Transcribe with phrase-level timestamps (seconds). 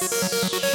[0.00, 0.67] Música